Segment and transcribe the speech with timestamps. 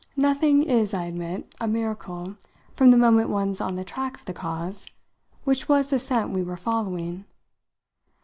[0.17, 2.35] Nothing is, I admit, a miracle
[2.75, 4.87] from the moment one's on the track of the cause,
[5.43, 7.25] which was the scent we were following.